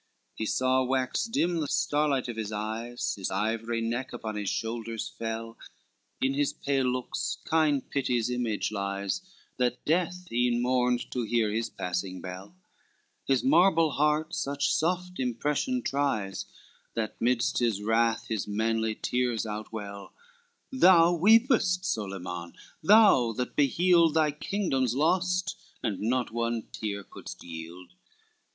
[0.01, 4.49] LXXXVI He saw wax dim the starlight of his eyes, His ivory neck upon his
[4.49, 5.59] shoulders fell,
[6.19, 9.21] In his pale looks kind pity's image lies,
[9.57, 12.55] That death even mourned, to hear his passing bell.
[13.27, 16.47] His marble heart such soft impression tries,
[16.95, 20.13] That midst his wrath his manly tears outwell,
[20.71, 27.93] Thou weepest, Solyman, thou that beheld Thy kingdoms lost, and not one tear could yield.